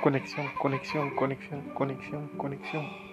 [0.00, 3.09] Conexión, conexión, conexión, conexión, conexión.